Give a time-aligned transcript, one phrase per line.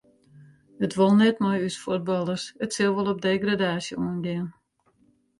[0.85, 4.47] It wol net mei ús fuotballers, it sil wol op degradaasje oangean.